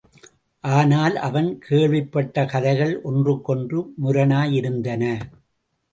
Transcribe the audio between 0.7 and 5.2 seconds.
ஆனால் அவன் கேள்விப்பட்ட கதைகள் ஒன்றுக்கொன்று முரணாயிருந்தன.